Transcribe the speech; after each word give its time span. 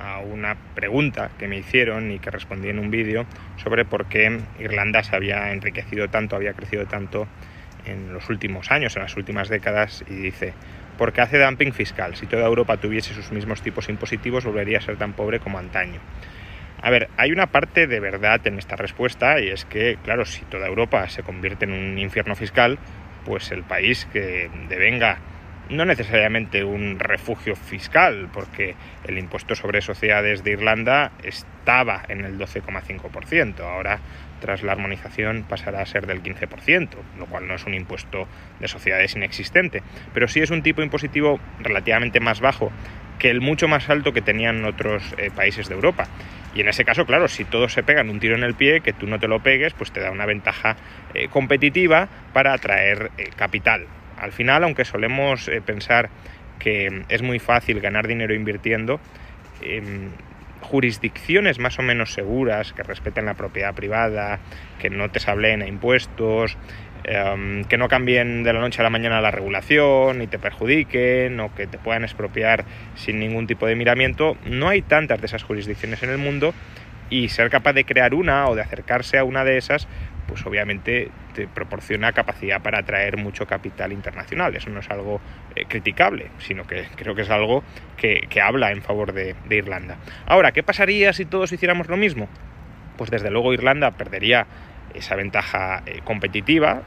a 0.00 0.20
una 0.20 0.56
pregunta 0.74 1.30
que 1.38 1.48
me 1.48 1.58
hicieron 1.58 2.10
y 2.10 2.18
que 2.18 2.30
respondí 2.30 2.68
en 2.68 2.78
un 2.78 2.90
vídeo 2.90 3.26
sobre 3.56 3.84
por 3.84 4.06
qué 4.06 4.40
Irlanda 4.58 5.02
se 5.02 5.14
había 5.14 5.52
enriquecido 5.52 6.08
tanto, 6.08 6.36
había 6.36 6.54
crecido 6.54 6.86
tanto 6.86 7.28
en 7.84 8.12
los 8.12 8.28
últimos 8.28 8.70
años, 8.70 8.96
en 8.96 9.02
las 9.02 9.16
últimas 9.16 9.48
décadas, 9.48 10.04
y 10.08 10.14
dice, 10.14 10.52
porque 10.98 11.20
hace 11.20 11.42
dumping 11.42 11.72
fiscal. 11.72 12.14
Si 12.16 12.26
toda 12.26 12.46
Europa 12.46 12.76
tuviese 12.76 13.14
sus 13.14 13.32
mismos 13.32 13.62
tipos 13.62 13.88
impositivos, 13.88 14.44
volvería 14.44 14.78
a 14.78 14.82
ser 14.82 14.96
tan 14.96 15.12
pobre 15.12 15.40
como 15.40 15.58
antaño. 15.58 16.00
A 16.82 16.90
ver, 16.90 17.08
hay 17.16 17.30
una 17.30 17.46
parte 17.46 17.86
de 17.86 18.00
verdad 18.00 18.40
en 18.46 18.58
esta 18.58 18.76
respuesta 18.76 19.40
y 19.40 19.48
es 19.48 19.64
que, 19.64 19.98
claro, 20.02 20.24
si 20.24 20.44
toda 20.46 20.66
Europa 20.66 21.08
se 21.08 21.22
convierte 21.22 21.66
en 21.66 21.72
un 21.72 21.98
infierno 21.98 22.34
fiscal, 22.34 22.78
pues 23.24 23.50
el 23.50 23.62
país 23.64 24.06
que 24.12 24.50
devenga 24.68 25.18
no 25.70 25.84
necesariamente 25.84 26.64
un 26.64 26.98
refugio 26.98 27.54
fiscal, 27.54 28.28
porque 28.32 28.74
el 29.06 29.18
impuesto 29.18 29.54
sobre 29.54 29.80
sociedades 29.80 30.42
de 30.42 30.50
Irlanda 30.50 31.12
estaba 31.22 32.02
en 32.08 32.24
el 32.24 32.38
12,5%. 32.38 33.60
Ahora, 33.60 34.00
tras 34.40 34.62
la 34.62 34.72
armonización, 34.72 35.44
pasará 35.48 35.82
a 35.82 35.86
ser 35.86 36.06
del 36.06 36.22
15%, 36.22 36.88
lo 37.18 37.26
cual 37.26 37.46
no 37.46 37.54
es 37.54 37.66
un 37.66 37.74
impuesto 37.74 38.26
de 38.58 38.68
sociedades 38.68 39.14
inexistente, 39.14 39.82
pero 40.12 40.28
sí 40.28 40.40
es 40.40 40.50
un 40.50 40.62
tipo 40.62 40.82
impositivo 40.82 41.38
relativamente 41.60 42.20
más 42.20 42.40
bajo 42.40 42.72
que 43.18 43.30
el 43.30 43.40
mucho 43.40 43.68
más 43.68 43.90
alto 43.90 44.12
que 44.12 44.22
tenían 44.22 44.64
otros 44.64 45.14
eh, 45.18 45.30
países 45.30 45.68
de 45.68 45.74
Europa. 45.74 46.08
Y 46.54 46.62
en 46.62 46.68
ese 46.68 46.84
caso, 46.84 47.04
claro, 47.04 47.28
si 47.28 47.44
todos 47.44 47.72
se 47.74 47.82
pegan 47.82 48.08
un 48.08 48.18
tiro 48.18 48.34
en 48.34 48.42
el 48.42 48.54
pie, 48.54 48.80
que 48.80 48.92
tú 48.92 49.06
no 49.06 49.20
te 49.20 49.28
lo 49.28 49.40
pegues, 49.40 49.74
pues 49.74 49.92
te 49.92 50.00
da 50.00 50.10
una 50.10 50.26
ventaja 50.26 50.76
eh, 51.14 51.28
competitiva 51.28 52.08
para 52.32 52.54
atraer 52.54 53.10
eh, 53.18 53.28
capital 53.36 53.86
al 54.20 54.32
final, 54.32 54.64
aunque 54.64 54.84
solemos 54.84 55.48
eh, 55.48 55.60
pensar 55.60 56.10
que 56.58 57.04
es 57.08 57.22
muy 57.22 57.38
fácil 57.38 57.80
ganar 57.80 58.06
dinero 58.06 58.34
invirtiendo, 58.34 59.00
em, 59.62 60.10
jurisdicciones 60.60 61.58
más 61.58 61.78
o 61.78 61.82
menos 61.82 62.12
seguras, 62.12 62.72
que 62.72 62.82
respeten 62.82 63.24
la 63.24 63.34
propiedad 63.34 63.74
privada, 63.74 64.38
que 64.78 64.90
no 64.90 65.10
te 65.10 65.20
sablen 65.20 65.62
a 65.62 65.66
impuestos, 65.66 66.56
em, 67.04 67.64
que 67.64 67.78
no 67.78 67.88
cambien 67.88 68.42
de 68.42 68.52
la 68.52 68.60
noche 68.60 68.82
a 68.82 68.84
la 68.84 68.90
mañana 68.90 69.20
la 69.22 69.30
regulación 69.30 70.20
y 70.20 70.26
te 70.26 70.38
perjudiquen 70.38 71.40
o 71.40 71.54
que 71.54 71.66
te 71.66 71.78
puedan 71.78 72.04
expropiar 72.04 72.64
sin 72.94 73.18
ningún 73.18 73.46
tipo 73.46 73.66
de 73.66 73.74
miramiento, 73.74 74.36
no 74.44 74.68
hay 74.68 74.82
tantas 74.82 75.20
de 75.20 75.26
esas 75.26 75.42
jurisdicciones 75.42 76.02
en 76.02 76.10
el 76.10 76.18
mundo 76.18 76.52
y 77.08 77.30
ser 77.30 77.48
capaz 77.50 77.72
de 77.72 77.84
crear 77.84 78.14
una 78.14 78.48
o 78.48 78.54
de 78.54 78.62
acercarse 78.62 79.18
a 79.18 79.24
una 79.24 79.44
de 79.44 79.56
esas 79.56 79.88
pues 80.30 80.46
obviamente 80.46 81.10
proporciona 81.54 82.12
capacidad 82.12 82.60
para 82.60 82.80
atraer 82.80 83.16
mucho 83.16 83.46
capital 83.46 83.92
internacional. 83.92 84.54
Eso 84.54 84.70
no 84.70 84.80
es 84.80 84.90
algo 84.90 85.20
eh, 85.54 85.64
criticable, 85.66 86.30
sino 86.38 86.66
que 86.66 86.86
creo 86.96 87.14
que 87.14 87.22
es 87.22 87.30
algo 87.30 87.62
que, 87.96 88.26
habla 88.40 88.72
en 88.72 88.82
favor 88.82 89.12
de, 89.12 89.34
Irlanda. 89.50 89.98
Ahora, 90.26 90.52
¿qué 90.52 90.62
pasaría 90.62 91.12
si 91.12 91.24
todos 91.24 91.52
hiciéramos 91.52 91.88
lo 91.88 91.96
mismo? 91.96 92.28
Pues 92.96 93.10
desde 93.10 93.30
luego 93.30 93.52
Irlanda 93.52 93.90
perdería 93.92 94.46
esa 94.94 95.16
ventaja 95.16 95.82
eh, 95.86 96.00
competitiva, 96.04 96.82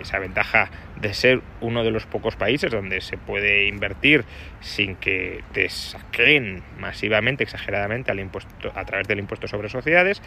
esa 0.00 0.18
ventaja 0.18 0.70
de 1.00 1.14
ser 1.14 1.40
uno 1.60 1.84
de 1.84 1.90
los 1.90 2.06
pocos 2.06 2.36
países 2.36 2.70
donde 2.70 3.00
se 3.00 3.16
puede 3.16 3.66
invertir 3.68 4.24
sin 4.60 4.96
que 4.96 5.42
te 5.52 5.68
saquen 5.68 6.62
masivamente, 6.78 7.44
exageradamente 7.44 8.10
al 8.10 8.20
impuesto, 8.20 8.72
a 8.74 8.84
través 8.84 9.08
del 9.08 9.18
impuesto 9.18 9.48
sobre 9.48 9.68
sociedades, 9.68 10.22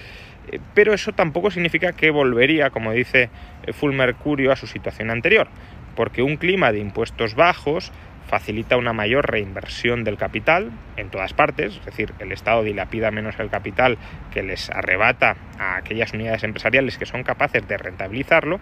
eh, 0.52 0.60
pero 0.74 0.94
eso 0.94 1.12
tampoco 1.12 1.52
significa 1.52 1.94
que 1.94 2.10
volvería, 2.12 2.70
como 2.70 2.92
dice 2.92 3.30
Full 3.74 3.94
Mercurio, 3.94 4.52
a 4.52 4.56
su 4.56 4.68
situación 4.68 5.10
anterior, 5.10 5.48
porque 5.96 6.22
un 6.22 6.38
clima 6.38 6.72
de 6.72 6.80
impuestos 6.80 7.36
bajos 7.36 7.92
facilita 8.28 8.78
una 8.78 8.94
mayor 8.94 9.30
reinversión 9.30 10.04
del 10.04 10.18
capital 10.18 10.72
en 10.98 11.10
todas 11.10 11.34
partes, 11.34 11.78
es 11.78 11.86
decir, 11.86 12.14
el 12.20 12.32
Estado 12.32 12.64
dilapida 12.64 13.12
menos 13.12 13.40
el 13.40 13.50
capital 13.50 13.98
que 14.34 14.44
les 14.44 14.70
arrebata 14.70 15.36
a 15.60 15.78
aquellas 15.78 16.14
unidades 16.14 16.44
empresariales 16.44 16.98
que 16.98 17.06
son 17.06 17.24
capaces 17.24 17.68
de 17.68 17.78
rentabilizarlo 17.78 18.60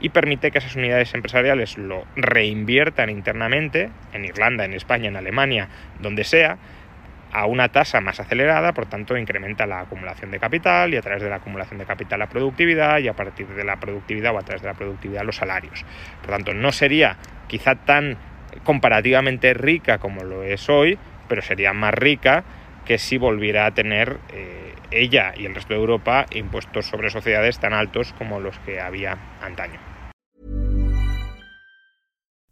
y 0.00 0.08
permite 0.08 0.50
que 0.50 0.58
esas 0.58 0.74
unidades 0.74 1.14
empresariales 1.14 1.78
lo 1.78 2.04
reinviertan 2.16 3.10
internamente, 3.10 3.90
en 4.12 4.24
Irlanda, 4.24 4.64
en 4.64 4.74
España, 4.74 5.08
en 5.08 5.16
Alemania, 5.16 5.68
donde 6.00 6.24
sea, 6.24 6.58
a 7.32 7.46
una 7.46 7.68
tasa 7.68 8.00
más 8.00 8.20
acelerada, 8.20 8.72
por 8.72 8.86
tanto 8.86 9.16
incrementa 9.16 9.66
la 9.66 9.80
acumulación 9.80 10.30
de 10.30 10.38
capital 10.38 10.92
y 10.92 10.98
a 10.98 11.00
través 11.00 11.22
de 11.22 11.30
la 11.30 11.36
acumulación 11.36 11.78
de 11.78 11.86
capital 11.86 12.18
la 12.18 12.28
productividad 12.28 12.98
y 12.98 13.08
a 13.08 13.14
partir 13.14 13.46
de 13.48 13.64
la 13.64 13.76
productividad 13.76 14.34
o 14.34 14.38
a 14.38 14.42
través 14.42 14.60
de 14.60 14.68
la 14.68 14.74
productividad 14.74 15.24
los 15.24 15.36
salarios. 15.36 15.84
Por 16.20 16.30
tanto, 16.30 16.52
no 16.52 16.72
sería 16.72 17.16
quizá 17.48 17.74
tan 17.74 18.18
comparativamente 18.64 19.54
rica 19.54 19.98
como 19.98 20.24
lo 20.24 20.42
es 20.42 20.68
hoy, 20.68 20.98
pero 21.28 21.42
sería 21.42 21.72
más 21.72 21.94
rica 21.94 22.44
que 22.84 22.98
si 22.98 23.18
volviera 23.18 23.66
a 23.66 23.74
tener 23.74 24.18
eh, 24.32 24.74
ella 24.90 25.34
y 25.36 25.46
el 25.46 25.54
resto 25.54 25.74
de 25.74 25.80
Europa 25.80 26.26
impuestos 26.32 26.86
sobre 26.86 27.10
sociedades 27.10 27.58
tan 27.58 27.72
altos 27.72 28.12
como 28.18 28.40
los 28.40 28.58
que 28.60 28.80
había 28.80 29.18
antaño. 29.40 29.80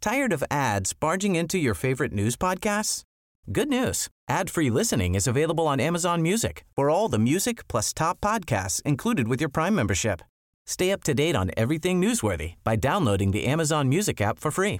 Tired 0.01 0.33
of 0.33 0.43
ads 0.49 0.93
barging 0.93 1.35
into 1.35 1.59
your 1.59 1.75
favorite 1.75 2.11
news 2.11 2.35
podcasts? 2.35 3.03
Good 3.51 3.69
news. 3.69 4.07
Ad-free 4.27 4.71
listening 4.71 5.13
is 5.13 5.27
available 5.27 5.67
on 5.67 5.79
Amazon 5.79 6.23
Music. 6.23 6.63
For 6.75 6.89
all 6.89 7.07
the 7.07 7.19
music 7.19 7.67
plus 7.67 7.93
top 7.93 8.19
podcasts 8.19 8.81
included 8.83 9.27
with 9.27 9.39
your 9.39 9.49
Prime 9.49 9.75
membership. 9.75 10.21
Stay 10.65 10.91
up 10.91 11.03
to 11.03 11.13
date 11.13 11.35
on 11.35 11.51
everything 11.55 12.01
newsworthy 12.01 12.55
by 12.63 12.75
downloading 12.77 13.31
the 13.31 13.45
Amazon 13.45 13.89
Music 13.89 14.21
app 14.21 14.39
for 14.39 14.51
free 14.51 14.79